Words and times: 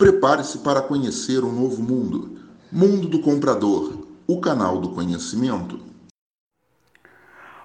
Prepare-se 0.00 0.60
para 0.60 0.80
conhecer 0.80 1.44
um 1.44 1.52
novo 1.52 1.82
mundo. 1.82 2.38
Mundo 2.72 3.06
do 3.06 3.20
Comprador, 3.20 3.98
o 4.26 4.40
canal 4.40 4.78
do 4.78 4.94
conhecimento. 4.94 5.78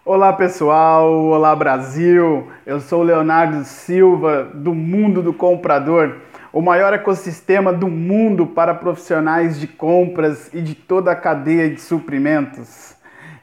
Olá 0.03 0.33
pessoal, 0.33 1.09
olá 1.27 1.55
Brasil. 1.55 2.51
Eu 2.65 2.81
sou 2.81 3.03
Leonardo 3.03 3.63
Silva 3.63 4.51
do 4.53 4.73
Mundo 4.73 5.23
do 5.23 5.33
Comprador, 5.33 6.17
o 6.51 6.61
maior 6.61 6.91
ecossistema 6.91 7.71
do 7.71 7.87
mundo 7.87 8.47
para 8.47 8.75
profissionais 8.75 9.57
de 9.57 9.65
compras 9.65 10.53
e 10.53 10.61
de 10.61 10.75
toda 10.75 11.13
a 11.13 11.15
cadeia 11.15 11.69
de 11.69 11.79
suprimentos. 11.79 12.95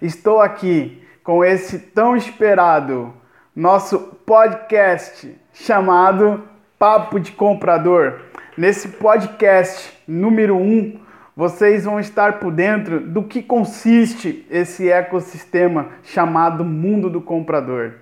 Estou 0.03 0.39
aqui 0.39 1.03
com 1.25 1.43
esse 1.43 1.79
tão 1.79 2.15
esperado 2.15 3.11
nosso 3.57 3.99
podcast 4.27 5.35
chamado 5.51 6.43
Papo 6.79 7.19
de 7.19 7.33
Comprador 7.33 8.32
Nesse 8.55 8.87
podcast 8.89 9.91
número 10.07 10.55
1, 10.57 10.61
um, 10.61 10.99
vocês 11.35 11.87
vão 11.87 11.99
estar 11.99 12.39
por 12.39 12.53
dentro 12.53 13.01
do 13.01 13.23
que 13.23 13.43
consiste 13.43 14.47
esse 14.51 14.91
ecossistema 14.91 15.89
chamado 16.03 16.63
mundo 16.63 17.09
do 17.09 17.19
comprador. 17.19 17.93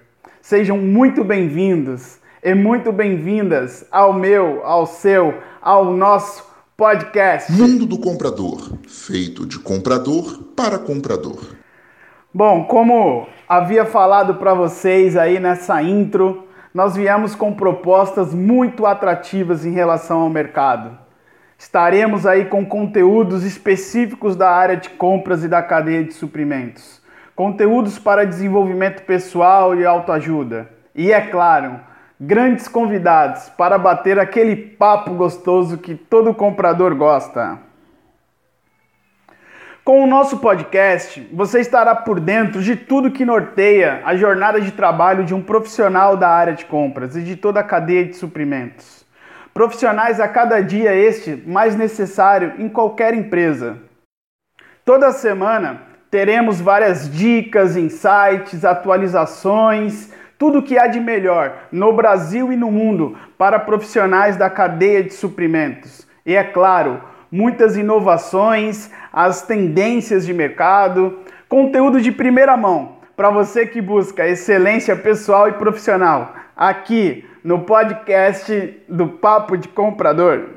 Sejam 0.42 0.76
muito 0.76 1.22
bem-vindos 1.22 2.18
e 2.42 2.52
muito 2.52 2.90
bem-vindas 2.90 3.86
ao 3.92 4.12
meu, 4.12 4.66
ao 4.66 4.86
seu, 4.86 5.34
ao 5.62 5.92
nosso 5.94 6.44
podcast. 6.76 7.52
Mundo 7.52 7.86
do 7.86 8.00
Comprador, 8.00 8.76
feito 8.88 9.46
de 9.46 9.60
comprador 9.60 10.42
para 10.56 10.80
comprador. 10.80 11.60
Bom, 12.34 12.64
como 12.64 13.28
havia 13.48 13.84
falado 13.84 14.34
para 14.34 14.52
vocês 14.52 15.16
aí 15.16 15.38
nessa 15.38 15.80
intro, 15.80 16.48
nós 16.72 16.94
viemos 16.94 17.34
com 17.34 17.52
propostas 17.52 18.32
muito 18.32 18.86
atrativas 18.86 19.66
em 19.66 19.72
relação 19.72 20.20
ao 20.20 20.30
mercado. 20.30 20.96
Estaremos 21.58 22.26
aí 22.26 22.44
com 22.44 22.64
conteúdos 22.64 23.44
específicos 23.44 24.36
da 24.36 24.50
área 24.50 24.76
de 24.76 24.88
compras 24.90 25.44
e 25.44 25.48
da 25.48 25.62
cadeia 25.62 26.04
de 26.04 26.14
suprimentos, 26.14 27.02
conteúdos 27.34 27.98
para 27.98 28.24
desenvolvimento 28.24 29.02
pessoal 29.02 29.74
e 29.74 29.84
autoajuda. 29.84 30.70
E 30.94 31.12
é 31.12 31.20
claro, 31.20 31.80
grandes 32.20 32.68
convidados 32.68 33.48
para 33.50 33.76
bater 33.76 34.18
aquele 34.18 34.54
papo 34.54 35.12
gostoso 35.14 35.76
que 35.76 35.94
todo 35.94 36.32
comprador 36.32 36.94
gosta. 36.94 37.58
Com 39.90 40.04
o 40.04 40.06
nosso 40.06 40.38
podcast, 40.38 41.28
você 41.32 41.58
estará 41.58 41.96
por 41.96 42.20
dentro 42.20 42.62
de 42.62 42.76
tudo 42.76 43.10
que 43.10 43.24
norteia 43.24 44.00
a 44.04 44.14
jornada 44.14 44.60
de 44.60 44.70
trabalho 44.70 45.24
de 45.24 45.34
um 45.34 45.42
profissional 45.42 46.16
da 46.16 46.28
área 46.28 46.52
de 46.52 46.64
compras 46.64 47.16
e 47.16 47.22
de 47.22 47.34
toda 47.34 47.58
a 47.58 47.64
cadeia 47.64 48.04
de 48.04 48.14
suprimentos. 48.14 49.04
Profissionais 49.52 50.20
a 50.20 50.28
cada 50.28 50.60
dia 50.60 50.94
este 50.94 51.42
mais 51.44 51.74
necessário 51.74 52.52
em 52.58 52.68
qualquer 52.68 53.14
empresa. 53.14 53.78
Toda 54.84 55.10
semana 55.10 55.82
teremos 56.08 56.60
várias 56.60 57.12
dicas, 57.12 57.76
insights, 57.76 58.64
atualizações, 58.64 60.12
tudo 60.38 60.60
o 60.60 60.62
que 60.62 60.78
há 60.78 60.86
de 60.86 61.00
melhor 61.00 61.64
no 61.72 61.92
Brasil 61.92 62.52
e 62.52 62.56
no 62.56 62.70
mundo 62.70 63.18
para 63.36 63.58
profissionais 63.58 64.36
da 64.36 64.48
cadeia 64.48 65.02
de 65.02 65.14
suprimentos. 65.14 66.06
E 66.24 66.36
é 66.36 66.44
claro, 66.44 67.09
muitas 67.30 67.76
inovações, 67.76 68.90
as 69.12 69.42
tendências 69.42 70.26
de 70.26 70.32
mercado, 70.32 71.18
conteúdo 71.48 72.00
de 72.00 72.10
primeira 72.10 72.56
mão 72.56 73.00
para 73.16 73.28
você 73.28 73.66
que 73.66 73.82
busca 73.82 74.26
excelência 74.26 74.96
pessoal 74.96 75.46
e 75.48 75.52
profissional, 75.52 76.34
aqui 76.56 77.28
no 77.44 77.60
podcast 77.66 78.82
do 78.88 79.08
Papo 79.08 79.58
de 79.58 79.68
Comprador. 79.68 80.48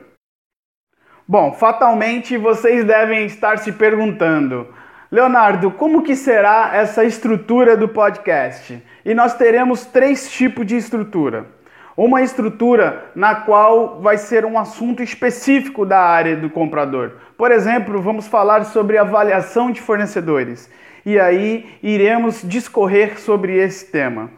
Bom, 1.27 1.51
fatalmente 1.51 2.37
vocês 2.37 2.85
devem 2.85 3.25
estar 3.25 3.57
se 3.57 3.73
perguntando, 3.73 4.67
Leonardo, 5.11 5.71
como 5.71 6.03
que 6.03 6.15
será 6.15 6.71
essa 6.73 7.03
estrutura 7.03 7.75
do 7.75 7.87
podcast? 7.89 8.81
E 9.03 9.13
nós 9.13 9.35
teremos 9.35 9.85
três 9.85 10.31
tipos 10.31 10.65
de 10.65 10.77
estrutura 10.77 11.45
uma 11.95 12.21
estrutura 12.21 13.11
na 13.15 13.35
qual 13.35 14.01
vai 14.01 14.17
ser 14.17 14.45
um 14.45 14.57
assunto 14.57 15.03
específico 15.03 15.85
da 15.85 15.99
área 15.99 16.35
do 16.35 16.49
comprador. 16.49 17.13
Por 17.37 17.51
exemplo, 17.51 18.01
vamos 18.01 18.27
falar 18.27 18.65
sobre 18.65 18.97
avaliação 18.97 19.71
de 19.71 19.79
fornecedores 19.79 20.69
e 21.05 21.19
aí 21.19 21.65
iremos 21.83 22.41
discorrer 22.43 23.19
sobre 23.19 23.57
esse 23.57 23.91
tema. 23.91 24.31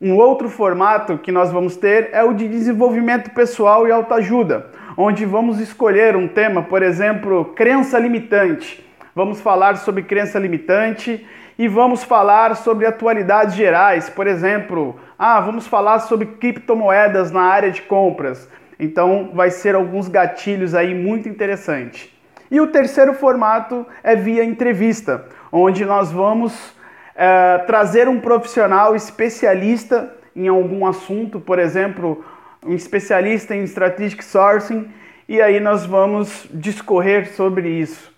Um 0.00 0.14
outro 0.14 0.48
formato 0.48 1.18
que 1.18 1.32
nós 1.32 1.50
vamos 1.50 1.76
ter 1.76 2.10
é 2.12 2.22
o 2.22 2.32
de 2.32 2.46
desenvolvimento 2.46 3.30
pessoal 3.30 3.88
e 3.88 3.90
autoajuda, 3.90 4.70
onde 4.96 5.24
vamos 5.24 5.58
escolher 5.58 6.14
um 6.14 6.28
tema, 6.28 6.62
por 6.62 6.82
exemplo, 6.82 7.46
crença 7.56 7.98
limitante. 7.98 8.84
Vamos 9.14 9.40
falar 9.40 9.76
sobre 9.78 10.04
crença 10.04 10.38
limitante 10.38 11.26
e 11.58 11.66
vamos 11.66 12.04
falar 12.04 12.54
sobre 12.54 12.86
atualidades 12.86 13.56
gerais, 13.56 14.08
por 14.08 14.28
exemplo, 14.28 14.98
ah, 15.18 15.40
vamos 15.40 15.66
falar 15.66 15.98
sobre 15.98 16.26
criptomoedas 16.26 17.32
na 17.32 17.42
área 17.42 17.72
de 17.72 17.82
compras. 17.82 18.48
Então 18.78 19.32
vai 19.34 19.50
ser 19.50 19.74
alguns 19.74 20.06
gatilhos 20.06 20.72
aí 20.72 20.94
muito 20.94 21.28
interessante. 21.28 22.16
E 22.48 22.60
o 22.60 22.68
terceiro 22.68 23.12
formato 23.12 23.84
é 24.04 24.14
via 24.14 24.44
entrevista, 24.44 25.26
onde 25.50 25.84
nós 25.84 26.12
vamos 26.12 26.76
é, 27.16 27.58
trazer 27.66 28.08
um 28.08 28.20
profissional 28.20 28.94
especialista 28.94 30.14
em 30.36 30.46
algum 30.46 30.86
assunto, 30.86 31.40
por 31.40 31.58
exemplo, 31.58 32.24
um 32.64 32.74
especialista 32.74 33.54
em 33.54 33.64
strategic 33.64 34.24
sourcing, 34.24 34.88
e 35.28 35.42
aí 35.42 35.58
nós 35.58 35.84
vamos 35.84 36.46
discorrer 36.52 37.34
sobre 37.34 37.68
isso. 37.68 38.16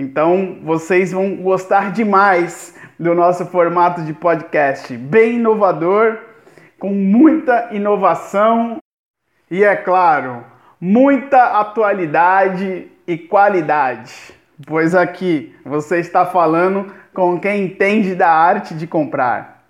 Então 0.00 0.60
vocês 0.62 1.10
vão 1.10 1.34
gostar 1.34 1.90
demais 1.90 2.72
do 2.96 3.16
nosso 3.16 3.44
formato 3.46 4.02
de 4.02 4.12
podcast, 4.12 4.96
bem 4.96 5.34
inovador, 5.34 6.18
com 6.78 6.90
muita 6.90 7.74
inovação 7.74 8.78
e, 9.50 9.64
é 9.64 9.74
claro, 9.74 10.44
muita 10.80 11.58
atualidade 11.58 12.86
e 13.08 13.18
qualidade. 13.18 14.32
Pois 14.64 14.94
aqui 14.94 15.52
você 15.64 15.98
está 15.98 16.24
falando 16.24 16.94
com 17.12 17.40
quem 17.40 17.64
entende 17.64 18.14
da 18.14 18.30
arte 18.30 18.74
de 18.74 18.86
comprar. 18.86 19.64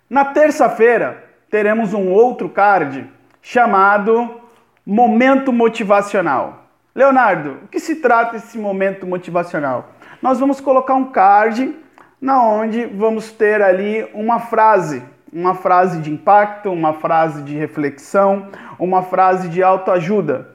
Na 0.09 0.25
terça-feira, 0.25 1.23
teremos 1.49 1.93
um 1.93 2.09
outro 2.09 2.49
card 2.49 3.07
chamado 3.41 4.40
Momento 4.85 5.53
Motivacional. 5.53 6.65
Leonardo, 6.95 7.59
o 7.63 7.67
que 7.67 7.79
se 7.79 7.97
trata 7.97 8.37
esse 8.37 8.57
momento 8.57 9.05
motivacional? 9.05 9.91
Nós 10.19 10.39
vamos 10.39 10.59
colocar 10.59 10.95
um 10.95 11.11
card 11.11 11.75
na 12.19 12.43
onde 12.43 12.85
vamos 12.87 13.31
ter 13.31 13.61
ali 13.61 14.09
uma 14.11 14.39
frase, 14.39 15.03
uma 15.31 15.53
frase 15.53 15.99
de 15.99 16.11
impacto, 16.11 16.71
uma 16.71 16.93
frase 16.93 17.43
de 17.43 17.55
reflexão, 17.55 18.47
uma 18.79 19.03
frase 19.03 19.49
de 19.49 19.61
autoajuda. 19.61 20.49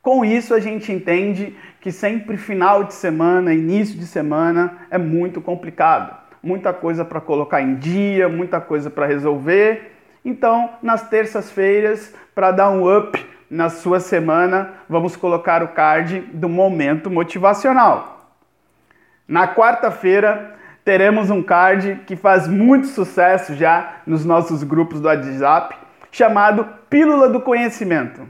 Com 0.00 0.24
isso 0.24 0.54
a 0.54 0.60
gente 0.60 0.92
entende 0.92 1.56
que 1.80 1.90
sempre 1.90 2.36
final 2.36 2.84
de 2.84 2.94
semana, 2.94 3.52
início 3.52 3.98
de 3.98 4.06
semana 4.06 4.78
é 4.88 4.96
muito 4.96 5.40
complicado. 5.40 6.16
Muita 6.40 6.72
coisa 6.72 7.04
para 7.04 7.20
colocar 7.20 7.60
em 7.60 7.74
dia, 7.74 8.28
muita 8.28 8.60
coisa 8.60 8.88
para 8.88 9.06
resolver. 9.06 9.92
Então, 10.24 10.70
nas 10.80 11.08
terças-feiras, 11.08 12.14
para 12.32 12.52
dar 12.52 12.70
um 12.70 12.96
up 12.96 13.35
na 13.50 13.68
sua 13.68 14.00
semana, 14.00 14.74
vamos 14.88 15.16
colocar 15.16 15.62
o 15.62 15.68
card 15.68 16.20
do 16.32 16.48
momento 16.48 17.10
motivacional. 17.10 18.34
Na 19.26 19.48
quarta-feira, 19.48 20.54
teremos 20.84 21.30
um 21.30 21.42
card 21.42 22.02
que 22.06 22.16
faz 22.16 22.48
muito 22.48 22.88
sucesso 22.88 23.54
já 23.54 24.00
nos 24.06 24.24
nossos 24.24 24.62
grupos 24.62 25.00
do 25.00 25.08
WhatsApp, 25.08 25.76
chamado 26.10 26.66
Pílula 26.90 27.28
do 27.28 27.40
Conhecimento. 27.40 28.22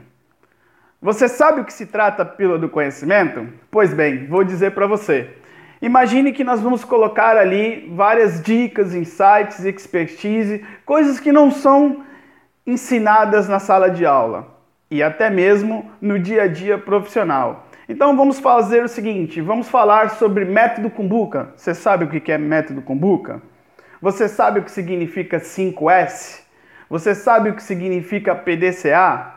Você 1.01 1.27
sabe 1.27 1.61
o 1.61 1.65
que 1.65 1.73
se 1.73 1.85
trata 1.85 2.23
a 2.23 2.25
Pílula 2.25 2.59
do 2.59 2.69
Conhecimento? 2.69 3.47
Pois 3.69 3.93
bem, 3.93 4.27
vou 4.27 4.43
dizer 4.43 4.71
para 4.71 4.87
você. 4.87 5.35
Imagine 5.79 6.31
que 6.31 6.43
nós 6.43 6.59
vamos 6.59 6.83
colocar 6.83 7.37
ali 7.37 7.91
várias 7.95 8.41
dicas, 8.41 8.95
insights, 8.95 9.63
expertise, 9.63 10.65
coisas 10.83 11.19
que 11.19 11.31
não 11.31 11.51
são 11.51 12.03
ensinadas 12.65 13.47
na 13.47 13.59
sala 13.59 13.89
de 13.89 14.03
aula 14.03 14.56
e 14.89 15.03
até 15.03 15.29
mesmo 15.29 15.91
no 16.01 16.17
dia 16.17 16.43
a 16.43 16.47
dia 16.47 16.77
profissional. 16.77 17.67
Então 17.89 18.15
vamos 18.17 18.39
fazer 18.39 18.83
o 18.83 18.87
seguinte, 18.87 19.41
vamos 19.41 19.69
falar 19.69 20.11
sobre 20.11 20.45
método 20.45 20.89
Kumbuka. 20.89 21.49
Você 21.55 21.73
sabe 21.73 22.05
o 22.05 22.09
que 22.09 22.31
é 22.31 22.37
método 22.37 22.81
Kumbuka? 22.81 23.41
Você 24.01 24.27
sabe 24.27 24.59
o 24.59 24.63
que 24.63 24.71
significa 24.71 25.39
5S? 25.39 26.41
Você 26.89 27.15
sabe 27.15 27.49
o 27.49 27.55
que 27.55 27.63
significa 27.63 28.35
PDCA? 28.35 29.33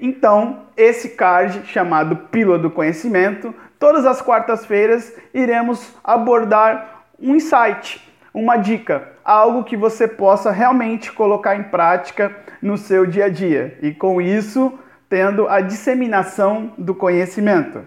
Então, 0.00 0.66
esse 0.76 1.10
card 1.10 1.66
chamado 1.66 2.16
Pílula 2.16 2.58
do 2.58 2.70
Conhecimento, 2.70 3.52
todas 3.78 4.06
as 4.06 4.22
quartas-feiras 4.22 5.12
iremos 5.34 5.92
abordar 6.04 7.04
um 7.18 7.34
insight, 7.34 8.07
uma 8.32 8.56
dica, 8.56 9.08
algo 9.24 9.64
que 9.64 9.76
você 9.76 10.06
possa 10.06 10.50
realmente 10.50 11.12
colocar 11.12 11.56
em 11.56 11.64
prática 11.64 12.34
no 12.60 12.76
seu 12.76 13.06
dia 13.06 13.26
a 13.26 13.28
dia 13.28 13.78
e 13.82 13.92
com 13.92 14.20
isso 14.20 14.78
tendo 15.08 15.48
a 15.48 15.60
disseminação 15.60 16.74
do 16.76 16.94
conhecimento. 16.94 17.84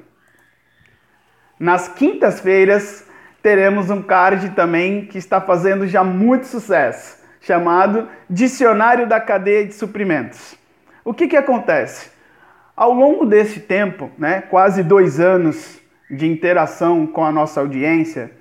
Nas 1.60 1.88
quintas-feiras 1.88 3.06
teremos 3.42 3.90
um 3.90 4.02
card 4.02 4.50
também 4.52 5.06
que 5.06 5.18
está 5.18 5.40
fazendo 5.40 5.88
já 5.88 6.04
muito 6.04 6.48
sucesso, 6.48 7.24
chamado 7.40 8.08
Dicionário 8.30 9.08
da 9.08 9.20
Cadeia 9.20 9.66
de 9.66 9.74
Suprimentos. 9.74 10.56
O 11.04 11.14
que, 11.14 11.28
que 11.28 11.38
acontece? 11.38 12.10
Ao 12.76 12.92
longo 12.92 13.26
desse 13.26 13.60
tempo, 13.60 14.10
né, 14.18 14.42
quase 14.42 14.82
dois 14.82 15.20
anos 15.20 15.80
de 16.10 16.28
interação 16.28 17.06
com 17.06 17.24
a 17.24 17.32
nossa 17.32 17.60
audiência, 17.60 18.32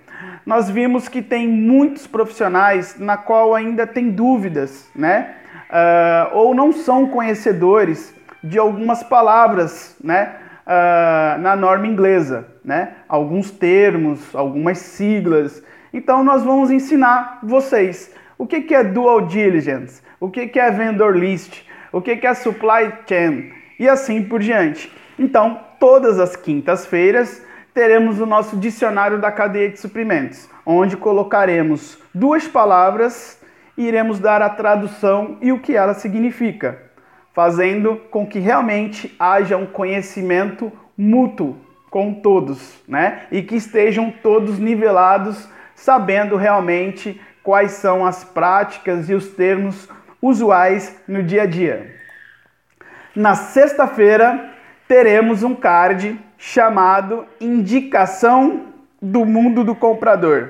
nós 0.44 0.70
vimos 0.70 1.08
que 1.08 1.22
tem 1.22 1.46
muitos 1.46 2.06
profissionais 2.06 2.98
na 2.98 3.16
qual 3.16 3.54
ainda 3.54 3.86
tem 3.86 4.10
dúvidas, 4.10 4.88
né? 4.94 5.34
Uh, 5.70 6.36
ou 6.36 6.54
não 6.54 6.72
são 6.72 7.06
conhecedores 7.06 8.14
de 8.42 8.58
algumas 8.58 9.02
palavras, 9.02 9.96
né? 10.02 10.34
Uh, 10.66 11.40
na 11.40 11.56
norma 11.56 11.86
inglesa, 11.86 12.46
né? 12.64 12.94
Alguns 13.08 13.50
termos, 13.50 14.34
algumas 14.34 14.78
siglas. 14.78 15.62
Então 15.92 16.24
nós 16.24 16.42
vamos 16.42 16.70
ensinar 16.70 17.38
vocês 17.42 18.12
o 18.38 18.46
que, 18.46 18.62
que 18.62 18.74
é 18.74 18.82
dual 18.82 19.22
diligence, 19.22 20.02
o 20.18 20.30
que, 20.30 20.46
que 20.46 20.58
é 20.58 20.70
vendor 20.70 21.16
list, 21.16 21.62
o 21.92 22.00
que 22.00 22.26
é 22.26 22.34
supply 22.34 22.92
chain 23.06 23.52
e 23.78 23.88
assim 23.88 24.22
por 24.22 24.40
diante. 24.40 24.90
Então, 25.18 25.60
todas 25.78 26.18
as 26.18 26.36
quintas-feiras 26.36 27.42
teremos 27.72 28.20
o 28.20 28.26
nosso 28.26 28.56
dicionário 28.56 29.18
da 29.18 29.30
cadeia 29.30 29.70
de 29.70 29.78
suprimentos, 29.78 30.48
onde 30.64 30.96
colocaremos 30.96 31.98
duas 32.14 32.46
palavras 32.46 33.40
e 33.76 33.86
iremos 33.86 34.18
dar 34.18 34.42
a 34.42 34.48
tradução 34.48 35.38
e 35.40 35.52
o 35.52 35.60
que 35.60 35.76
ela 35.76 35.94
significa, 35.94 36.78
fazendo 37.32 37.96
com 38.10 38.26
que 38.26 38.38
realmente 38.38 39.14
haja 39.18 39.56
um 39.56 39.66
conhecimento 39.66 40.72
mútuo 40.96 41.56
com 41.88 42.14
todos, 42.14 42.80
né? 42.86 43.22
E 43.32 43.42
que 43.42 43.56
estejam 43.56 44.12
todos 44.22 44.58
nivelados, 44.58 45.48
sabendo 45.74 46.36
realmente 46.36 47.20
quais 47.42 47.72
são 47.72 48.04
as 48.04 48.22
práticas 48.22 49.08
e 49.08 49.14
os 49.14 49.28
termos 49.28 49.88
usuais 50.20 51.00
no 51.08 51.22
dia 51.22 51.42
a 51.42 51.46
dia. 51.46 51.96
Na 53.14 53.34
sexta-feira, 53.34 54.50
teremos 54.86 55.42
um 55.42 55.54
card 55.54 56.18
chamado 56.42 57.26
Indicação 57.38 58.68
do 59.00 59.26
Mundo 59.26 59.62
do 59.62 59.74
Comprador. 59.74 60.48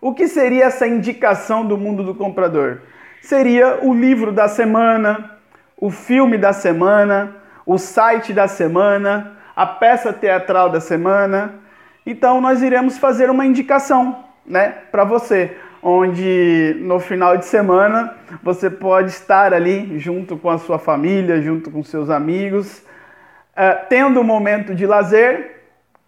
O 0.00 0.12
que 0.12 0.26
seria 0.26 0.64
essa 0.64 0.88
indicação 0.88 1.64
do 1.64 1.78
mundo 1.78 2.02
do 2.02 2.14
comprador? 2.16 2.80
Seria 3.22 3.78
o 3.82 3.94
livro 3.94 4.32
da 4.32 4.48
semana, 4.48 5.38
o 5.78 5.88
filme 5.88 6.36
da 6.36 6.52
semana, 6.52 7.36
o 7.64 7.78
site 7.78 8.32
da 8.32 8.48
semana, 8.48 9.38
a 9.54 9.64
peça 9.64 10.12
teatral 10.12 10.68
da 10.68 10.80
semana. 10.80 11.54
Então 12.04 12.40
nós 12.40 12.60
iremos 12.60 12.98
fazer 12.98 13.30
uma 13.30 13.46
indicação, 13.46 14.24
né, 14.44 14.74
para 14.90 15.04
você 15.04 15.56
onde 15.80 16.76
no 16.80 16.98
final 16.98 17.36
de 17.36 17.46
semana 17.46 18.14
você 18.42 18.68
pode 18.68 19.10
estar 19.10 19.54
ali 19.54 19.98
junto 19.98 20.36
com 20.36 20.50
a 20.50 20.58
sua 20.58 20.78
família, 20.78 21.40
junto 21.40 21.70
com 21.70 21.82
seus 21.84 22.10
amigos, 22.10 22.84
uh, 23.56 23.86
tendo 23.88 24.20
um 24.20 24.24
momento 24.24 24.74
de 24.74 24.86
lazer 24.86 25.62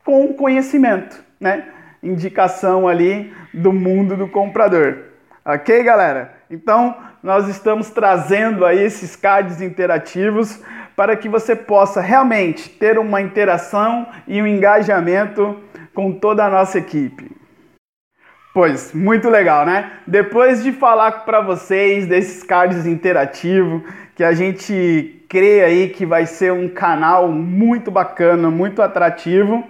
com 0.05 0.35
conhecimento, 0.35 1.23
né? 1.41 1.69
Indicação 2.03 2.87
ali 2.87 3.33
do 3.53 3.73
mundo 3.73 4.17
do 4.17 4.29
comprador. 4.29 4.99
Ok, 5.45 5.83
galera? 5.83 6.35
Então, 6.51 6.97
nós 7.23 7.49
estamos 7.49 7.91
trazendo 7.91 8.65
aí 8.65 8.83
esses 8.83 9.17
cards 9.17 9.61
interativos 9.61 10.63
para 10.95 11.17
que 11.17 11.29
você 11.29 11.57
possa 11.57 12.01
realmente 12.01 12.69
ter 12.69 12.99
uma 12.99 13.21
interação 13.21 14.07
e 14.27 14.41
um 14.41 14.47
engajamento 14.47 15.61
com 15.93 16.13
toda 16.13 16.45
a 16.45 16.51
nossa 16.51 16.79
equipe. 16.79 17.31
Pois, 18.55 18.95
muito 18.95 19.29
legal, 19.29 19.67
né? 19.67 19.93
Depois 20.07 20.63
de 20.63 20.73
falar 20.73 21.25
para 21.25 21.41
vocês 21.41 22.07
desses 22.07 22.43
cards 22.43 22.87
interativos, 22.87 23.83
que 24.15 24.25
a 24.25 24.33
gente 24.33 25.16
crê 25.29 25.63
aí 25.63 25.89
que 25.89 26.07
vai 26.07 26.27
ser 26.27 26.53
um 26.53 26.69
canal 26.69 27.29
muito 27.29 27.91
bacana, 27.91 28.51
muito 28.51 28.83
atrativo, 28.83 29.65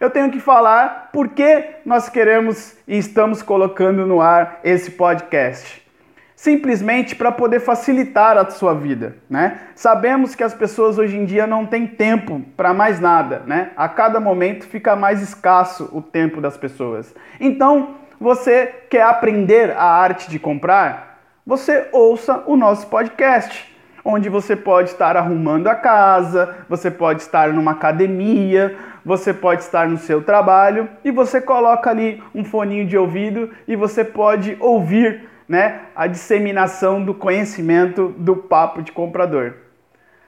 eu 0.00 0.10
tenho 0.10 0.30
que 0.30 0.38
falar 0.38 1.10
por 1.12 1.28
que 1.28 1.64
nós 1.84 2.08
queremos 2.08 2.76
e 2.86 2.96
estamos 2.96 3.42
colocando 3.42 4.06
no 4.06 4.20
ar 4.20 4.60
esse 4.62 4.92
podcast. 4.92 5.84
Simplesmente 6.36 7.16
para 7.16 7.32
poder 7.32 7.58
facilitar 7.58 8.38
a 8.38 8.48
sua 8.48 8.72
vida, 8.72 9.16
né? 9.28 9.58
Sabemos 9.74 10.36
que 10.36 10.44
as 10.44 10.54
pessoas 10.54 10.96
hoje 10.98 11.16
em 11.16 11.24
dia 11.24 11.48
não 11.48 11.66
têm 11.66 11.84
tempo 11.84 12.40
para 12.56 12.72
mais 12.72 13.00
nada, 13.00 13.42
né? 13.44 13.72
A 13.76 13.88
cada 13.88 14.20
momento 14.20 14.64
fica 14.68 14.94
mais 14.94 15.20
escasso 15.20 15.90
o 15.92 16.00
tempo 16.00 16.40
das 16.40 16.56
pessoas. 16.56 17.12
Então, 17.40 17.96
você 18.20 18.66
quer 18.88 19.02
aprender 19.02 19.72
a 19.76 19.84
arte 19.84 20.30
de 20.30 20.38
comprar? 20.38 21.18
Você 21.44 21.88
ouça 21.90 22.44
o 22.46 22.56
nosso 22.56 22.86
podcast, 22.86 23.76
onde 24.04 24.28
você 24.28 24.54
pode 24.54 24.90
estar 24.90 25.16
arrumando 25.16 25.68
a 25.68 25.74
casa, 25.74 26.56
você 26.68 26.90
pode 26.90 27.22
estar 27.22 27.52
numa 27.52 27.72
academia, 27.72 28.76
você 29.04 29.32
pode 29.32 29.62
estar 29.62 29.88
no 29.88 29.98
seu 29.98 30.22
trabalho 30.22 30.88
e 31.04 31.10
você 31.10 31.40
coloca 31.40 31.90
ali 31.90 32.22
um 32.34 32.44
foninho 32.44 32.86
de 32.86 32.96
ouvido 32.96 33.50
e 33.66 33.74
você 33.76 34.04
pode 34.04 34.56
ouvir 34.60 35.28
né, 35.48 35.82
a 35.96 36.06
disseminação 36.06 37.02
do 37.02 37.14
conhecimento 37.14 38.14
do 38.18 38.36
papo 38.36 38.82
de 38.82 38.92
comprador. 38.92 39.54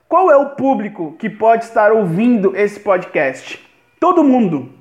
Qual 0.09 0.31
é 0.31 0.37
o 0.37 0.50
público 0.50 1.15
que 1.19 1.31
pode 1.31 1.65
estar 1.65 1.93
ouvindo 1.93 2.57
esse 2.57 2.81
podcast? 2.81 3.65
Todo 4.00 4.25
mundo. 4.25 4.73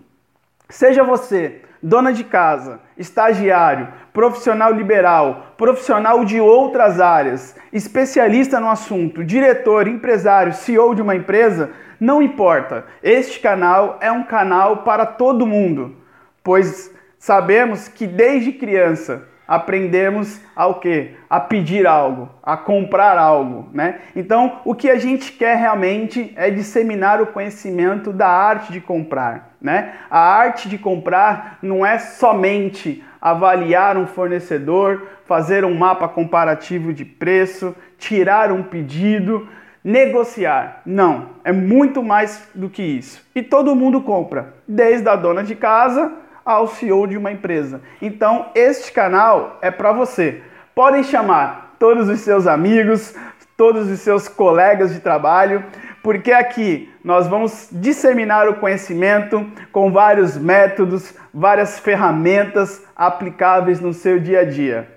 Seja 0.70 1.04
você 1.04 1.62
dona 1.82 2.12
de 2.12 2.24
casa, 2.24 2.80
estagiário, 2.98 3.88
profissional 4.20 4.74
liberal, 4.74 5.54
profissional 5.56 6.26
de 6.26 6.42
outras 6.42 7.00
áreas, 7.00 7.56
especialista 7.72 8.60
no 8.60 8.70
assunto, 8.70 9.24
diretor, 9.24 9.88
empresário, 9.88 10.52
CEO 10.52 10.94
de 10.94 11.02
uma 11.02 11.16
empresa, 11.16 11.70
não 11.98 12.22
importa. 12.22 12.84
Este 13.02 13.40
canal 13.40 13.98
é 14.02 14.12
um 14.12 14.24
canal 14.24 14.84
para 14.84 15.06
todo 15.06 15.48
mundo, 15.48 15.96
pois 16.44 16.94
sabemos 17.18 17.88
que 17.88 18.06
desde 18.06 18.52
criança 18.52 19.24
aprendemos 19.48 20.42
ao 20.54 20.82
quê? 20.82 21.16
A 21.30 21.40
pedir 21.40 21.88
algo, 21.88 22.30
a 22.44 22.58
comprar 22.58 23.18
algo, 23.18 23.70
né? 23.74 24.02
Então, 24.18 24.60
o 24.66 24.76
que 24.76 24.90
a 24.90 25.00
gente 25.00 25.32
quer 25.32 25.56
realmente 25.56 26.34
é 26.36 26.52
disseminar 26.52 27.22
o 27.22 27.28
conhecimento 27.28 28.12
da 28.12 28.28
arte 28.28 28.74
de 28.74 28.82
comprar, 28.82 29.56
né? 29.62 29.94
A 30.10 30.20
arte 30.20 30.68
de 30.68 30.78
comprar 30.78 31.58
não 31.62 31.86
é 31.86 31.98
somente 31.98 33.02
avaliar 33.22 33.98
um 33.98 34.08
fornecedor, 34.08 35.08
fazer 35.26 35.66
um 35.66 35.76
mapa 35.76 36.08
comparativo 36.08 36.94
de 36.94 37.04
preço, 37.04 37.76
tirar 37.98 38.52
um 38.52 38.64
pedido, 38.64 39.48
negociar. 39.84 40.82
Não, 40.86 41.30
é 41.44 41.52
muito 41.52 42.02
mais 42.04 42.48
do 42.54 42.70
que 42.70 42.82
isso. 42.82 43.26
E 43.36 43.42
todo 43.42 43.76
mundo 43.76 44.02
compra, 44.02 44.54
desde 44.68 45.08
a 45.10 45.16
dona 45.16 45.44
de 45.44 45.56
casa 45.56 46.14
ao 46.46 46.68
CEO 46.68 47.08
de 47.08 47.18
uma 47.18 47.32
empresa. 47.32 47.82
Então, 48.02 48.48
este 48.56 48.92
canal 48.92 49.58
é 49.62 49.70
para 49.70 49.92
você. 49.92 50.42
Podem 50.74 51.04
chamar 51.04 51.76
todos 51.78 52.10
os 52.10 52.20
seus 52.22 52.48
amigos, 52.48 53.16
todos 53.60 53.92
os 53.92 54.00
seus 54.00 54.30
colegas 54.30 54.94
de 54.94 55.02
trabalho, 55.02 55.66
porque 56.02 56.32
aqui 56.32 56.90
nós 57.04 57.28
vamos 57.28 57.68
disseminar 57.70 58.48
o 58.48 58.56
conhecimento 58.56 59.46
com 59.70 59.92
vários 59.92 60.38
métodos, 60.38 61.14
várias 61.34 61.78
ferramentas 61.78 62.82
aplicáveis 62.96 63.82
no 63.82 63.94
seu 63.94 64.18
dia 64.18 64.40
a 64.40 64.46
dia. 64.46 64.88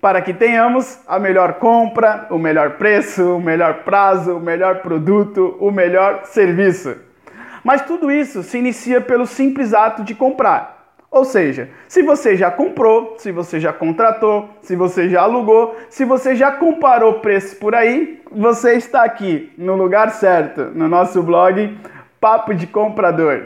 Para 0.00 0.20
que 0.20 0.34
tenhamos 0.34 0.98
a 1.06 1.20
melhor 1.20 1.60
compra, 1.60 2.26
o 2.28 2.38
melhor 2.38 2.70
preço, 2.72 3.36
o 3.36 3.40
melhor 3.40 3.84
prazo, 3.84 4.36
o 4.36 4.40
melhor 4.40 4.80
produto, 4.80 5.56
o 5.60 5.70
melhor 5.70 6.24
serviço. 6.24 6.96
Mas 7.62 7.82
tudo 7.82 8.10
isso 8.10 8.42
se 8.42 8.58
inicia 8.58 9.00
pelo 9.00 9.28
simples 9.28 9.72
ato 9.72 10.02
de 10.02 10.12
comprar. 10.12 10.75
Ou 11.16 11.24
seja, 11.24 11.70
se 11.88 12.02
você 12.02 12.36
já 12.36 12.50
comprou, 12.50 13.16
se 13.16 13.32
você 13.32 13.58
já 13.58 13.72
contratou, 13.72 14.50
se 14.60 14.76
você 14.76 15.08
já 15.08 15.22
alugou, 15.22 15.74
se 15.88 16.04
você 16.04 16.34
já 16.34 16.52
comparou 16.52 17.20
preços 17.20 17.54
por 17.54 17.74
aí, 17.74 18.20
você 18.30 18.74
está 18.74 19.02
aqui 19.02 19.50
no 19.56 19.76
lugar 19.76 20.10
certo, 20.10 20.66
no 20.74 20.86
nosso 20.86 21.22
blog 21.22 21.74
Papo 22.20 22.54
de 22.54 22.66
Comprador. 22.66 23.42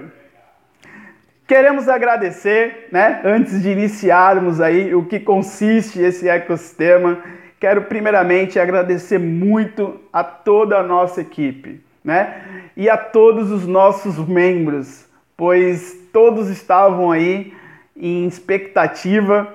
Queremos 1.46 1.88
agradecer, 1.88 2.88
né, 2.90 3.20
antes 3.22 3.62
de 3.62 3.70
iniciarmos 3.70 4.60
aí 4.60 4.92
o 4.92 5.04
que 5.04 5.20
consiste 5.20 6.00
esse 6.00 6.28
ecossistema, 6.28 7.18
quero 7.60 7.82
primeiramente 7.82 8.58
agradecer 8.58 9.18
muito 9.18 10.00
a 10.12 10.24
toda 10.24 10.78
a 10.78 10.82
nossa 10.82 11.20
equipe 11.20 11.88
né? 12.02 12.42
E 12.76 12.88
a 12.88 12.96
todos 12.96 13.50
os 13.50 13.66
nossos 13.66 14.16
membros, 14.26 15.06
pois 15.36 15.94
todos 16.12 16.48
estavam 16.48 17.10
aí 17.10 17.52
em 18.00 18.26
expectativa 18.26 19.54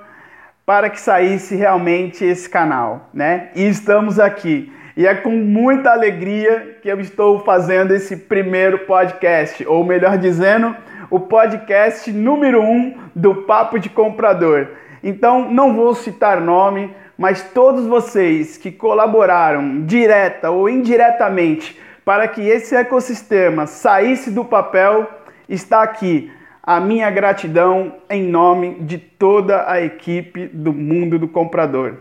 para 0.65 0.89
que 0.89 0.99
saísse 0.99 1.55
realmente 1.55 2.23
esse 2.23 2.49
canal, 2.49 3.09
né? 3.13 3.49
E 3.55 3.67
estamos 3.67 4.19
aqui. 4.19 4.71
E 4.97 5.05
é 5.05 5.13
com 5.13 5.31
muita 5.31 5.91
alegria 5.91 6.77
que 6.81 6.87
eu 6.87 6.99
estou 7.01 7.39
fazendo 7.39 7.93
esse 7.93 8.15
primeiro 8.15 8.79
podcast, 8.79 9.65
ou 9.67 9.83
melhor 9.83 10.17
dizendo, 10.17 10.75
o 11.09 11.19
podcast 11.19 12.11
número 12.11 12.61
um 12.61 12.95
do 13.13 13.43
Papo 13.43 13.77
de 13.77 13.89
Comprador. 13.89 14.67
Então, 15.03 15.51
não 15.51 15.75
vou 15.75 15.93
citar 15.93 16.39
nome, 16.39 16.95
mas 17.17 17.43
todos 17.53 17.85
vocês 17.85 18.57
que 18.57 18.71
colaboraram 18.71 19.81
direta 19.85 20.49
ou 20.49 20.69
indiretamente 20.69 21.79
para 22.03 22.27
que 22.27 22.41
esse 22.41 22.75
ecossistema 22.75 23.67
saísse 23.67 24.31
do 24.31 24.45
papel, 24.45 25.09
está 25.49 25.81
aqui 25.81 26.31
a 26.65 26.79
minha 26.79 27.11
gratidão 27.11 27.93
em 28.09 28.23
nome 28.23 28.79
de 28.81 28.97
toda 28.97 29.69
a 29.69 29.79
equipe 29.81 30.47
do 30.47 30.73
mundo 30.73 31.19
do 31.19 31.27
comprador. 31.27 31.97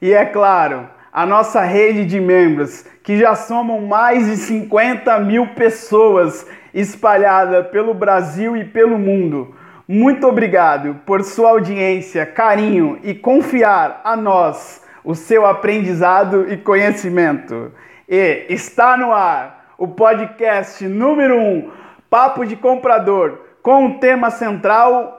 E 0.00 0.12
é 0.12 0.24
claro, 0.24 0.88
a 1.12 1.26
nossa 1.26 1.62
rede 1.62 2.04
de 2.04 2.20
membros, 2.20 2.84
que 3.02 3.18
já 3.18 3.34
somam 3.34 3.80
mais 3.80 4.26
de 4.26 4.36
50 4.36 5.18
mil 5.20 5.48
pessoas 5.48 6.46
espalhadas 6.72 7.66
pelo 7.68 7.92
Brasil 7.92 8.56
e 8.56 8.64
pelo 8.64 8.96
mundo. 8.96 9.52
Muito 9.88 10.26
obrigado 10.28 11.00
por 11.04 11.24
sua 11.24 11.50
audiência, 11.50 12.24
carinho 12.24 13.00
e 13.02 13.14
confiar 13.14 14.00
a 14.04 14.16
nós 14.16 14.84
o 15.02 15.14
seu 15.14 15.44
aprendizado 15.44 16.52
e 16.52 16.56
conhecimento. 16.56 17.72
E 18.08 18.46
está 18.48 18.96
no 18.96 19.12
ar 19.12 19.72
o 19.76 19.88
podcast 19.88 20.86
número 20.86 21.36
1, 21.36 21.40
um, 21.40 21.70
Papo 22.10 22.44
de 22.44 22.56
Comprador, 22.56 23.38
com 23.62 23.86
o 23.86 23.98
tema 23.98 24.30
central 24.30 25.14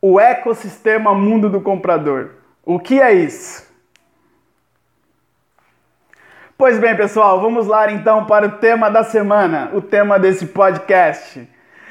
o 0.00 0.18
ecossistema 0.18 1.14
mundo 1.14 1.48
do 1.48 1.60
comprador. 1.60 2.30
O 2.64 2.78
que 2.78 3.00
é 3.00 3.12
isso? 3.12 3.70
Pois 6.58 6.78
bem, 6.78 6.96
pessoal, 6.96 7.40
vamos 7.40 7.66
lá 7.66 7.90
então 7.90 8.24
para 8.24 8.46
o 8.46 8.52
tema 8.52 8.90
da 8.90 9.04
semana, 9.04 9.70
o 9.74 9.80
tema 9.80 10.18
desse 10.18 10.46
podcast. 10.46 11.48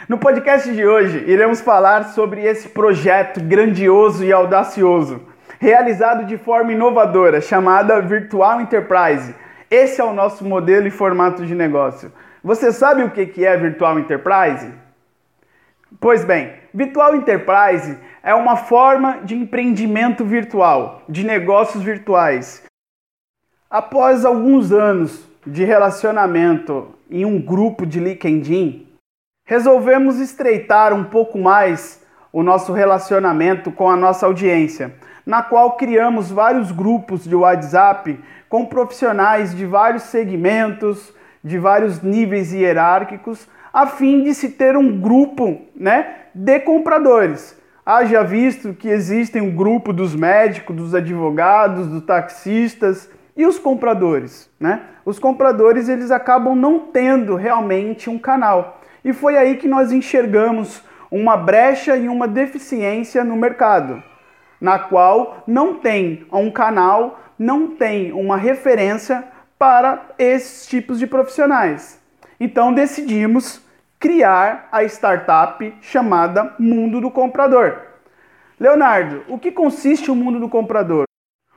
No 0.10 0.18
podcast 0.18 0.74
de 0.74 0.86
hoje, 0.86 1.24
iremos 1.28 1.62
falar 1.62 2.06
sobre 2.10 2.44
esse 2.44 2.70
projeto 2.70 3.40
grandioso 3.42 4.26
e 4.26 4.32
audacioso, 4.32 5.22
realizado 5.60 6.26
de 6.26 6.38
forma 6.38 6.74
inovadora, 6.74 7.40
chamada 7.40 8.02
Virtual 8.02 8.60
Enterprise 8.60 9.34
esse 9.72 10.02
é 10.02 10.04
o 10.04 10.12
nosso 10.12 10.44
modelo 10.44 10.86
e 10.86 10.92
formato 10.92 11.46
de 11.46 11.56
negócio. 11.56 12.12
Você 12.44 12.72
sabe 12.72 13.04
o 13.04 13.12
que 13.12 13.46
é 13.46 13.56
Virtual 13.56 14.00
Enterprise? 14.00 14.74
Pois 16.00 16.26
bem, 16.26 16.54
Virtual 16.74 17.16
Enterprise 17.16 17.96
é 18.24 18.34
uma 18.34 18.56
forma 18.56 19.20
de 19.24 19.36
empreendimento 19.36 20.26
virtual, 20.26 21.04
de 21.08 21.24
negócios 21.24 21.84
virtuais. 21.84 22.64
Após 23.70 24.26
alguns 24.26 24.72
anos 24.72 25.24
de 25.46 25.64
relacionamento 25.64 26.96
em 27.12 27.26
um 27.26 27.40
grupo 27.40 27.86
de 27.86 28.00
LinkedIn, 28.00 28.88
resolvemos 29.46 30.20
estreitar 30.20 30.94
um 30.94 31.04
pouco 31.04 31.38
mais 31.38 32.04
o 32.34 32.42
nosso 32.42 32.74
relacionamento 32.74 33.72
com 33.72 33.88
a 33.88 33.96
nossa 33.96 34.26
audiência, 34.26 34.96
na 35.24 35.44
qual 35.44 35.78
criamos 35.78 36.32
vários 36.32 36.72
grupos 36.72 37.24
de 37.24 37.36
WhatsApp 37.36 38.20
com 38.50 38.66
profissionais 38.66 39.54
de 39.56 39.66
vários 39.66 40.04
segmentos, 40.04 41.14
de 41.44 41.58
vários 41.58 42.02
níveis 42.02 42.54
hierárquicos, 42.54 43.48
a 43.74 43.88
fim 43.88 44.24
de 44.24 44.34
se 44.34 44.50
ter 44.50 44.76
um 44.78 45.00
grupo 45.00 45.62
né, 45.76 46.16
de 46.34 46.60
compradores. 46.60 47.60
Haja 47.86 48.24
visto 48.24 48.74
que 48.74 48.88
existem 48.88 49.42
um 49.42 49.56
grupo 49.56 49.92
dos 49.92 50.16
médicos, 50.16 50.76
dos 50.76 50.94
advogados, 50.94 51.88
dos 51.88 52.04
taxistas 52.04 53.10
e 53.36 53.46
os 53.46 53.58
compradores. 53.58 54.50
Né? 54.60 54.82
Os 55.04 55.18
compradores 55.18 55.90
eles 55.90 56.12
acabam 56.12 56.56
não 56.56 56.80
tendo 56.80 57.36
realmente 57.36 58.10
um 58.10 58.20
canal. 58.20 58.82
E 59.04 59.14
foi 59.14 59.38
aí 59.38 59.58
que 59.58 59.68
nós 59.68 59.92
enxergamos 59.92 60.84
uma 61.10 61.36
brecha 61.36 61.98
e 61.98 62.08
uma 62.08 62.28
deficiência 62.28 63.24
no 63.24 63.36
mercado, 63.36 64.02
na 64.60 64.78
qual 64.78 65.44
não 65.48 65.76
tem 65.76 66.26
um 66.32 66.52
canal 66.52 67.20
não 67.42 67.70
tem 67.70 68.12
uma 68.12 68.38
referência 68.38 69.24
para 69.62 70.08
esses 70.18 70.66
tipos 70.66 70.98
de 70.98 71.06
profissionais. 71.06 72.02
Então 72.40 72.74
decidimos 72.74 73.62
criar 74.00 74.68
a 74.72 74.84
startup 74.86 75.76
chamada 75.82 76.56
Mundo 76.58 77.00
do 77.00 77.12
Comprador. 77.12 77.78
Leonardo, 78.60 79.24
o 79.28 79.38
que 79.38 79.52
consiste 79.52 80.10
o 80.10 80.16
Mundo 80.16 80.40
do 80.40 80.50
Comprador? 80.50 81.04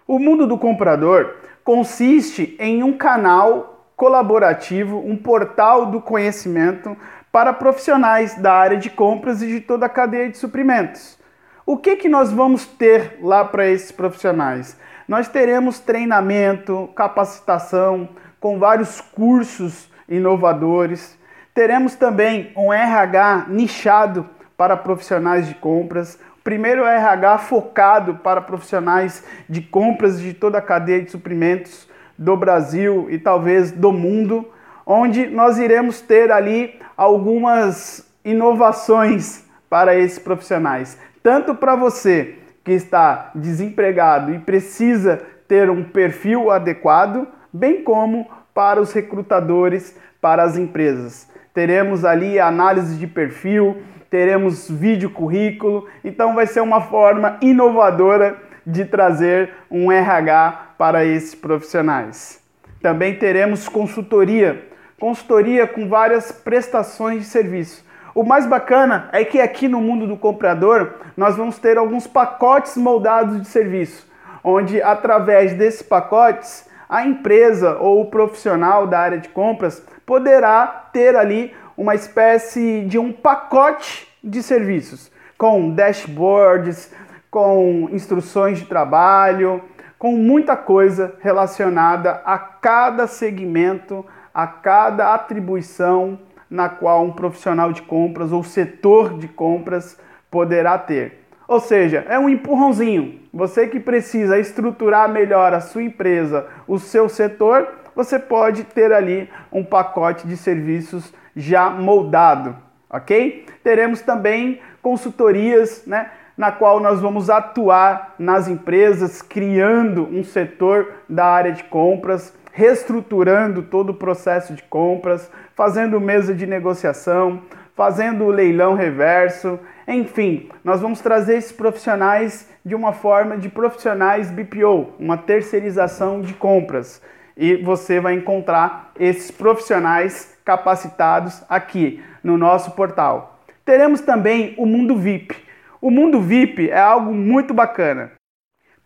O 0.07 0.19
Mundo 0.19 0.47
do 0.47 0.59
Comprador 0.59 1.35
consiste 1.65 2.55
em 2.61 2.83
um 2.83 2.93
canal 2.93 3.89
colaborativo, 3.97 4.99
um 4.99 5.17
portal 5.17 5.87
do 5.87 5.99
conhecimento 5.99 6.95
para 7.33 7.55
profissionais 7.55 8.35
da 8.35 8.53
área 8.53 8.77
de 8.77 8.91
compras 8.91 9.41
e 9.41 9.47
de 9.47 9.63
toda 9.63 9.87
a 9.87 9.89
cadeia 9.89 10.29
de 10.29 10.37
suprimentos. 10.37 11.19
O 11.65 11.79
que, 11.79 11.97
que 11.97 12.11
nós 12.11 12.31
vamos 12.31 12.67
ter 12.67 13.19
lá 13.23 13.47
para 13.47 13.67
esses 13.67 13.91
profissionais? 13.91 14.79
Nós 15.07 15.29
teremos 15.29 15.79
treinamento, 15.79 16.89
capacitação 16.95 18.09
com 18.41 18.59
vários 18.59 19.01
cursos 19.01 19.91
inovadores. 20.09 21.19
Teremos 21.53 21.95
também 21.95 22.53
um 22.57 22.73
RH 22.73 23.47
nichado 23.49 24.29
para 24.57 24.77
profissionais 24.77 25.47
de 25.47 25.55
compras. 25.55 26.19
Primeiro 26.43 26.85
RH 26.85 27.39
focado 27.39 28.15
para 28.17 28.41
profissionais 28.41 29.23
de 29.49 29.61
compras 29.61 30.21
de 30.21 30.33
toda 30.33 30.59
a 30.59 30.63
cadeia 30.63 31.03
de 31.03 31.11
suprimentos 31.11 31.89
do 32.17 32.37
Brasil 32.37 33.07
e 33.11 33.19
talvez 33.19 33.73
do 33.73 33.93
mundo, 33.93 34.49
onde 34.87 35.27
nós 35.27 35.59
iremos 35.59 36.01
ter 36.01 36.31
ali 36.31 36.79
algumas 36.97 38.11
inovações 38.25 39.45
para 39.69 39.97
esses 39.97 40.19
profissionais, 40.19 40.99
tanto 41.23 41.55
para 41.55 41.75
você 41.75 42.39
que 42.64 42.73
está 42.73 43.30
desempregado 43.35 44.35
e 44.35 44.38
precisa 44.38 45.21
ter 45.47 45.68
um 45.68 45.85
perfil 45.85 46.50
adequado, 46.50 47.28
bem 47.52 47.85
como 47.85 48.26
para 48.54 48.80
os 48.80 48.92
recrutadores, 48.92 49.97
para 50.21 50.42
as 50.42 50.56
empresas. 50.56 51.28
Teremos 51.52 52.04
ali 52.04 52.40
análise 52.40 52.97
de 52.97 53.06
perfil, 53.06 53.83
teremos 54.09 54.71
vídeo 54.71 55.11
currículo, 55.11 55.87
então 56.02 56.35
vai 56.35 56.47
ser 56.47 56.61
uma 56.61 56.80
forma 56.80 57.37
inovadora 57.42 58.37
de 58.66 58.85
trazer 58.85 59.50
um 59.71 59.92
RH 59.92 60.75
para 60.78 61.04
esses 61.04 61.35
profissionais. 61.35 62.42
Também 62.80 63.14
teremos 63.16 63.68
consultoria, 63.68 64.64
consultoria 64.99 65.66
com 65.66 65.88
várias 65.88 66.33
prestações 66.33 67.21
de 67.21 67.25
serviço. 67.26 67.85
O 68.14 68.23
mais 68.23 68.47
bacana 68.47 69.09
é 69.11 69.25
que 69.25 69.40
aqui 69.40 69.66
no 69.66 69.80
mundo 69.80 70.06
do 70.06 70.16
comprador 70.16 70.94
nós 71.16 71.37
vamos 71.37 71.59
ter 71.59 71.76
alguns 71.76 72.06
pacotes 72.06 72.76
moldados 72.76 73.42
de 73.42 73.49
serviço, 73.49 74.06
onde 74.44 74.80
através 74.80 75.52
desses 75.54 75.83
pacotes 75.83 76.64
a 76.88 77.04
empresa 77.04 77.76
ou 77.80 78.02
o 78.02 78.06
profissional 78.06 78.87
da 78.87 79.00
área 79.00 79.18
de 79.18 79.28
compras 79.30 79.85
poderá 80.06 80.88
ter 80.92 81.16
ali 81.16 81.52
uma 81.76 81.97
espécie 81.97 82.85
de 82.85 83.00
um 83.00 83.12
pacote 83.12 84.06
de 84.23 84.44
serviços 84.44 85.11
com 85.37 85.71
dashboards, 85.71 86.94
com 87.33 87.88
instruções 87.90 88.61
de 88.61 88.66
trabalho, 88.66 89.61
com 89.99 90.12
muita 90.12 90.56
coisa 90.56 91.16
relacionada 91.21 92.23
a 92.25 92.38
cada 92.38 93.09
segmento, 93.09 94.06
a 94.33 94.47
cada 94.47 95.12
atribuição 95.14 96.16
na 96.55 96.69
qual 96.69 97.05
um 97.05 97.11
profissional 97.11 97.73
de 97.73 97.83
compras 97.83 98.31
ou 98.31 98.45
setor 98.45 99.19
de 99.19 99.27
compras 99.27 99.99
poderá 100.31 100.79
ter. 100.79 101.25
Ou 101.49 101.59
seja, 101.59 102.07
é 102.09 102.17
um 102.17 102.29
empurrãozinho. 102.29 103.19
Você 103.33 103.67
que 103.67 103.81
precisa 103.81 104.39
estruturar 104.39 105.09
melhor 105.09 105.53
a 105.53 105.61
sua 105.61 105.83
empresa, 105.83 106.47
o 106.69 106.79
seu 106.79 107.09
setor, 107.09 107.67
você 107.97 108.21
pode 108.21 108.63
ter 108.63 108.93
ali 108.93 109.29
um 109.51 109.65
pacote 109.65 110.29
de 110.29 110.37
serviços 110.37 111.13
já 111.35 111.69
moldado, 111.69 112.57
ok? 112.89 113.47
Teremos 113.65 114.01
também 114.01 114.61
consultorias, 114.81 115.85
né? 115.85 116.09
na 116.37 116.53
qual 116.53 116.79
nós 116.79 117.01
vamos 117.01 117.31
atuar 117.31 118.15
nas 118.17 118.47
empresas, 118.47 119.21
criando 119.21 120.05
um 120.05 120.23
setor 120.23 120.93
da 121.09 121.27
área 121.27 121.51
de 121.53 121.65
compras, 121.65 122.33
reestruturando 122.55 123.63
todo 123.63 123.91
o 123.91 123.95
processo 123.95 124.55
de 124.55 124.63
compras, 124.63 125.29
fazendo 125.57 126.01
mesa 126.01 126.33
de 126.33 126.47
negociação, 126.47 127.43
fazendo 127.75 128.25
o 128.25 128.31
leilão 128.31 128.75
reverso, 128.75 129.59
enfim, 129.89 130.49
nós 130.63 130.81
vamos 130.81 131.01
trazer 131.01 131.37
esses 131.37 131.51
profissionais 131.51 132.49
de 132.65 132.77
uma 132.77 132.93
forma 132.93 133.37
de 133.37 133.49
profissionais 133.49 134.31
BPO, 134.31 134.93
uma 135.01 135.19
terceirização 135.19 136.21
de 136.21 136.33
compras. 136.33 137.03
E 137.37 137.57
você 137.57 137.99
vai 137.99 138.15
encontrar 138.15 138.93
esses 139.01 139.33
profissionais 139.33 140.39
capacitados 140.45 141.43
aqui 141.49 142.01
no 142.23 142.39
nosso 142.39 142.71
portal. 142.71 143.41
Teremos 143.65 144.01
também 144.01 144.55
o 144.57 144.65
Mundo 144.65 144.97
VIP. 144.97 145.37
O 145.81 145.91
Mundo 145.91 146.21
VIP 146.21 146.71
é 146.71 146.79
algo 146.79 147.13
muito 147.13 147.53
bacana. 147.53 148.13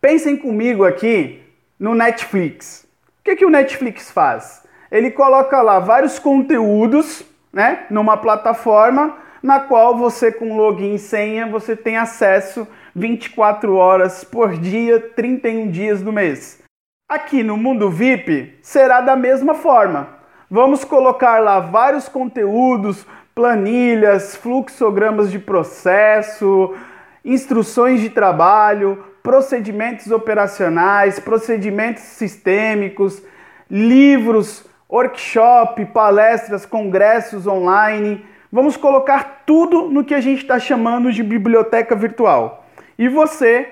Pensem 0.01 0.35
comigo 0.35 0.83
aqui 0.83 1.43
no 1.79 1.93
Netflix. 1.93 2.88
O 3.19 3.23
que, 3.23 3.35
que 3.35 3.45
o 3.45 3.49
Netflix 3.49 4.11
faz? 4.11 4.63
Ele 4.91 5.11
coloca 5.11 5.61
lá 5.61 5.79
vários 5.79 6.17
conteúdos 6.17 7.23
né, 7.51 7.85
numa 7.89 8.17
plataforma 8.17 9.17
na 9.41 9.59
qual 9.59 9.97
você 9.97 10.31
com 10.31 10.57
login 10.57 10.95
e 10.95 10.99
senha 10.99 11.47
você 11.47 11.75
tem 11.75 11.97
acesso 11.97 12.67
24 12.95 13.75
horas 13.75 14.23
por 14.23 14.57
dia, 14.57 14.99
31 14.99 15.69
dias 15.69 16.01
do 16.01 16.11
mês. 16.11 16.61
Aqui 17.07 17.43
no 17.43 17.57
Mundo 17.57 17.89
VIP 17.89 18.57
será 18.61 19.01
da 19.01 19.15
mesma 19.15 19.53
forma. 19.53 20.19
Vamos 20.49 20.83
colocar 20.83 21.39
lá 21.39 21.59
vários 21.59 22.09
conteúdos, 22.09 23.05
planilhas, 23.33 24.35
fluxogramas 24.35 25.31
de 25.31 25.39
processo, 25.39 26.75
instruções 27.23 28.01
de 28.01 28.09
trabalho, 28.09 29.03
procedimentos 29.23 30.11
operacionais, 30.11 31.19
procedimentos 31.19 32.03
sistêmicos, 32.03 33.21
livros, 33.69 34.65
workshop, 34.89 35.85
palestras, 35.87 36.65
congressos 36.65 37.45
online. 37.45 38.25
Vamos 38.51 38.75
colocar 38.75 39.43
tudo 39.45 39.89
no 39.89 40.03
que 40.03 40.15
a 40.15 40.21
gente 40.21 40.41
está 40.41 40.59
chamando 40.59 41.11
de 41.11 41.21
biblioteca 41.21 41.95
virtual. 41.95 42.65
E 42.97 43.07
você 43.07 43.67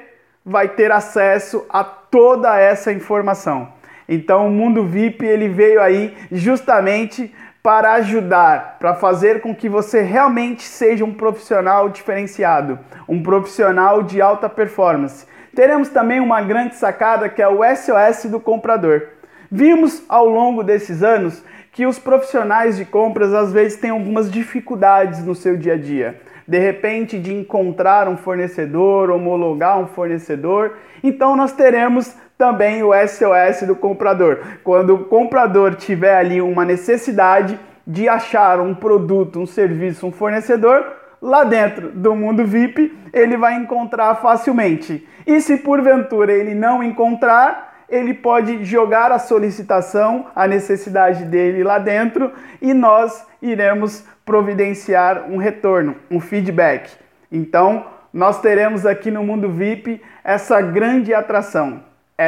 vai 0.45 0.69
ter 0.69 0.91
acesso 0.91 1.65
a 1.69 1.83
toda 1.83 2.57
essa 2.59 2.91
informação. 2.91 3.73
Então 4.07 4.47
o 4.47 4.51
Mundo 4.51 4.85
VIP 4.85 5.25
ele 5.25 5.49
veio 5.49 5.81
aí 5.81 6.15
justamente 6.31 7.33
para 7.61 7.95
ajudar, 7.95 8.77
para 8.79 8.93
fazer 8.93 9.41
com 9.41 9.53
que 9.53 9.67
você 9.67 10.01
realmente 10.01 10.63
seja 10.63 11.03
um 11.03 11.13
profissional 11.13 11.89
diferenciado, 11.89 12.79
um 13.09 13.21
profissional 13.21 14.03
de 14.03 14.21
alta 14.21 14.47
performance. 14.47 15.27
Teremos 15.57 15.89
também 15.89 16.19
uma 16.19 16.39
grande 16.39 16.75
sacada 16.75 17.27
que 17.27 17.41
é 17.41 17.47
o 17.47 17.61
SOS 17.63 18.29
do 18.29 18.39
comprador. 18.39 19.07
Vimos 19.51 20.03
ao 20.07 20.29
longo 20.29 20.61
desses 20.61 21.01
anos 21.01 21.43
que 21.71 21.87
os 21.87 21.97
profissionais 21.97 22.77
de 22.77 22.85
compras 22.85 23.33
às 23.33 23.51
vezes 23.51 23.75
têm 23.79 23.89
algumas 23.89 24.29
dificuldades 24.29 25.25
no 25.25 25.33
seu 25.33 25.57
dia 25.57 25.73
a 25.73 25.75
dia. 25.75 26.21
De 26.47 26.59
repente, 26.59 27.17
de 27.17 27.33
encontrar 27.33 28.07
um 28.07 28.15
fornecedor, 28.15 29.09
homologar 29.09 29.79
um 29.79 29.87
fornecedor. 29.87 30.77
Então, 31.03 31.35
nós 31.35 31.53
teremos 31.53 32.15
também 32.37 32.83
o 32.83 32.91
SOS 32.93 33.65
do 33.65 33.75
comprador. 33.75 34.41
Quando 34.63 34.93
o 34.93 35.05
comprador 35.05 35.73
tiver 35.73 36.17
ali 36.17 36.39
uma 36.39 36.65
necessidade 36.65 37.59
de 37.85 38.07
achar 38.07 38.59
um 38.59 38.75
produto, 38.75 39.39
um 39.39 39.47
serviço, 39.47 40.05
um 40.05 40.11
fornecedor, 40.11 40.85
lá 41.21 41.43
dentro 41.43 41.89
do 41.89 42.15
mundo 42.15 42.45
VIP, 42.45 42.97
ele 43.13 43.37
vai 43.37 43.55
encontrar 43.55 44.15
facilmente. 44.15 45.07
E 45.25 45.41
se 45.41 45.57
porventura 45.57 46.31
ele 46.31 46.53
não 46.53 46.83
encontrar, 46.83 47.85
ele 47.89 48.13
pode 48.13 48.63
jogar 48.63 49.11
a 49.11 49.19
solicitação, 49.19 50.27
a 50.35 50.47
necessidade 50.47 51.23
dele 51.25 51.63
lá 51.63 51.79
dentro 51.79 52.31
e 52.61 52.73
nós 52.73 53.25
iremos 53.41 54.05
providenciar 54.25 55.29
um 55.29 55.37
retorno, 55.37 55.95
um 56.11 56.19
feedback. 56.19 56.91
Então, 57.31 57.85
nós 58.13 58.41
teremos 58.41 58.85
aqui 58.85 59.09
no 59.09 59.23
Mundo 59.23 59.49
VIP 59.49 60.01
essa 60.23 60.61
grande 60.61 61.13
atração, 61.13 61.83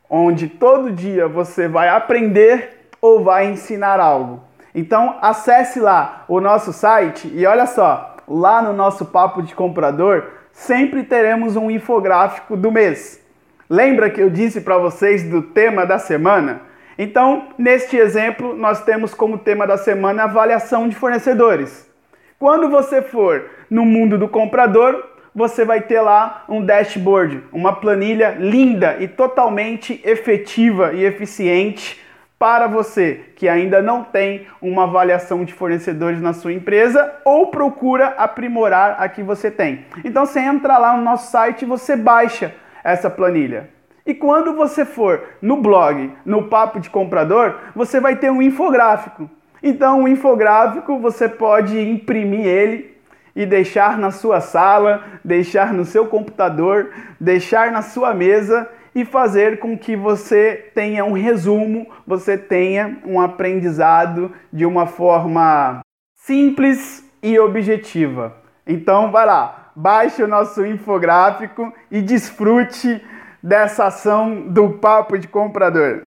onde 0.08 0.48
todo 0.48 0.90
dia 0.90 1.28
você 1.28 1.68
vai 1.68 1.90
aprender 1.90 2.88
ou 2.98 3.22
vai 3.22 3.50
ensinar 3.50 4.00
algo. 4.00 4.42
Então, 4.74 5.18
acesse 5.20 5.78
lá 5.78 6.24
o 6.26 6.40
nosso 6.40 6.72
site 6.72 7.30
e 7.34 7.44
olha 7.44 7.66
só, 7.66 8.11
lá 8.26 8.62
no 8.62 8.72
nosso 8.72 9.06
papo 9.06 9.42
de 9.42 9.54
comprador, 9.54 10.24
sempre 10.52 11.02
teremos 11.02 11.56
um 11.56 11.70
infográfico 11.70 12.56
do 12.56 12.70
mês. 12.70 13.20
Lembra 13.68 14.10
que 14.10 14.20
eu 14.20 14.28
disse 14.28 14.60
para 14.60 14.76
vocês 14.78 15.22
do 15.28 15.42
tema 15.42 15.86
da 15.86 15.98
semana? 15.98 16.62
Então, 16.98 17.48
neste 17.56 17.96
exemplo, 17.96 18.54
nós 18.54 18.84
temos 18.84 19.14
como 19.14 19.38
tema 19.38 19.66
da 19.66 19.78
semana 19.78 20.24
avaliação 20.24 20.88
de 20.88 20.94
fornecedores. 20.94 21.90
Quando 22.38 22.68
você 22.68 23.00
for 23.00 23.46
no 23.70 23.84
mundo 23.84 24.18
do 24.18 24.28
comprador, 24.28 25.02
você 25.34 25.64
vai 25.64 25.80
ter 25.80 26.00
lá 26.00 26.44
um 26.48 26.64
dashboard, 26.64 27.42
uma 27.50 27.76
planilha 27.76 28.36
linda 28.38 28.96
e 29.00 29.08
totalmente 29.08 30.00
efetiva 30.04 30.92
e 30.92 31.04
eficiente 31.04 31.98
para 32.42 32.66
você 32.66 33.20
que 33.36 33.48
ainda 33.48 33.80
não 33.80 34.02
tem 34.02 34.48
uma 34.60 34.82
avaliação 34.82 35.44
de 35.44 35.52
fornecedores 35.52 36.20
na 36.20 36.32
sua 36.32 36.52
empresa 36.52 37.14
ou 37.24 37.52
procura 37.52 38.14
aprimorar 38.18 38.96
a 38.98 39.08
que 39.08 39.22
você 39.22 39.48
tem. 39.48 39.86
Então 40.04 40.26
você 40.26 40.40
entra 40.40 40.76
lá 40.76 40.96
no 40.96 41.04
nosso 41.04 41.30
site 41.30 41.62
e 41.62 41.66
você 41.66 41.94
baixa 41.94 42.52
essa 42.82 43.08
planilha. 43.08 43.70
E 44.04 44.12
quando 44.12 44.56
você 44.56 44.84
for 44.84 45.22
no 45.40 45.58
blog, 45.58 46.12
no 46.26 46.48
Papo 46.48 46.80
de 46.80 46.90
Comprador, 46.90 47.54
você 47.76 48.00
vai 48.00 48.16
ter 48.16 48.32
um 48.32 48.42
infográfico. 48.42 49.30
Então, 49.62 50.02
o 50.02 50.08
infográfico 50.08 50.98
você 50.98 51.28
pode 51.28 51.78
imprimir 51.78 52.44
ele 52.44 52.96
e 53.36 53.46
deixar 53.46 53.96
na 53.96 54.10
sua 54.10 54.40
sala, 54.40 55.04
deixar 55.24 55.72
no 55.72 55.84
seu 55.84 56.08
computador, 56.08 56.90
deixar 57.20 57.70
na 57.70 57.82
sua 57.82 58.12
mesa 58.12 58.68
e 58.94 59.04
fazer 59.04 59.58
com 59.58 59.76
que 59.76 59.96
você 59.96 60.70
tenha 60.74 61.04
um 61.04 61.12
resumo, 61.12 61.86
você 62.06 62.36
tenha 62.36 62.98
um 63.06 63.20
aprendizado 63.20 64.32
de 64.52 64.66
uma 64.66 64.86
forma 64.86 65.80
simples 66.14 67.04
e 67.22 67.38
objetiva. 67.38 68.36
Então, 68.66 69.10
vai 69.10 69.26
lá, 69.26 69.72
baixe 69.74 70.22
o 70.22 70.28
nosso 70.28 70.64
infográfico 70.64 71.72
e 71.90 72.00
desfrute 72.00 73.02
dessa 73.42 73.86
ação 73.86 74.48
do 74.48 74.70
Papo 74.74 75.18
de 75.18 75.26
Comprador. 75.26 76.02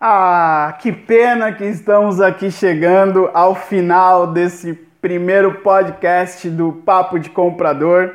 Ah, 0.00 0.78
que 0.80 0.92
pena 0.92 1.52
que 1.52 1.64
estamos 1.64 2.20
aqui 2.20 2.50
chegando 2.50 3.28
ao 3.34 3.54
final 3.54 4.26
desse 4.26 4.72
primeiro 4.72 5.56
podcast 5.60 6.48
do 6.48 6.72
Papo 6.72 7.18
de 7.18 7.28
Comprador. 7.28 8.14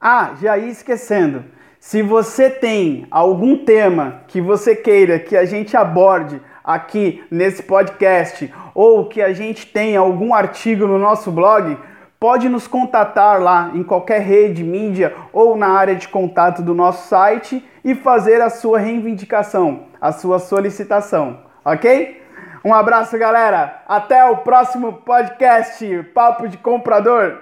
Ah, 0.00 0.34
já 0.40 0.56
ia 0.56 0.70
esquecendo. 0.70 1.44
Se 1.80 2.02
você 2.02 2.50
tem 2.50 3.06
algum 3.08 3.56
tema 3.56 4.22
que 4.26 4.40
você 4.40 4.74
queira 4.74 5.18
que 5.18 5.36
a 5.36 5.44
gente 5.44 5.76
aborde 5.76 6.42
aqui 6.64 7.24
nesse 7.30 7.62
podcast 7.62 8.52
ou 8.74 9.08
que 9.08 9.22
a 9.22 9.32
gente 9.32 9.64
tenha 9.64 10.00
algum 10.00 10.34
artigo 10.34 10.88
no 10.88 10.98
nosso 10.98 11.30
blog, 11.30 11.78
pode 12.18 12.48
nos 12.48 12.66
contatar 12.66 13.40
lá 13.40 13.70
em 13.74 13.84
qualquer 13.84 14.22
rede, 14.22 14.64
mídia 14.64 15.14
ou 15.32 15.56
na 15.56 15.68
área 15.68 15.94
de 15.94 16.08
contato 16.08 16.62
do 16.62 16.74
nosso 16.74 17.08
site 17.08 17.64
e 17.84 17.94
fazer 17.94 18.40
a 18.40 18.50
sua 18.50 18.80
reivindicação, 18.80 19.84
a 20.00 20.10
sua 20.10 20.40
solicitação, 20.40 21.38
ok? 21.64 22.20
Um 22.64 22.74
abraço, 22.74 23.16
galera. 23.16 23.84
Até 23.86 24.24
o 24.24 24.38
próximo 24.38 24.94
podcast 24.94 26.02
Papo 26.12 26.48
de 26.48 26.58
Comprador. 26.58 27.38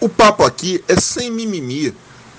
O 0.00 0.08
papo 0.08 0.44
aqui 0.44 0.82
é 0.88 0.94
sem 0.94 1.30
mimimi. 1.30 1.92